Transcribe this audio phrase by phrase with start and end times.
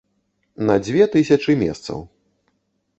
[0.69, 1.99] На дзве тысячы месцаў.